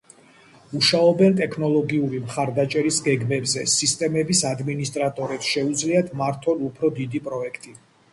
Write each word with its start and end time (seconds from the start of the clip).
მუშაობენ 0.75 1.33
ტექნოლოგიური 1.41 2.21
მხარდაჭერის 2.23 2.97
გეგმებზე 3.07 3.65
სისტემების 3.73 4.41
ადმინისტრატორებს 4.53 5.51
შეუძლიათ 5.57 6.09
მართონ 6.23 6.65
უფრო 6.71 6.91
დიდი 7.01 7.23
პროექტი 7.29 7.77